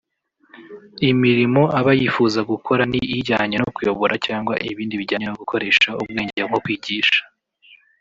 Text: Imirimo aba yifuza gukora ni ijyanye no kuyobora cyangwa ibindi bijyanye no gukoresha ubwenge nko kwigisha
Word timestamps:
Imirimo 1.09 1.61
aba 1.79 1.91
yifuza 1.99 2.39
gukora 2.51 2.81
ni 2.91 2.99
ijyanye 3.17 3.55
no 3.59 3.69
kuyobora 3.75 4.13
cyangwa 4.25 4.53
ibindi 4.71 4.93
bijyanye 5.01 5.25
no 5.27 5.35
gukoresha 5.41 5.87
ubwenge 6.01 6.41
nko 6.47 6.59
kwigisha 6.63 7.21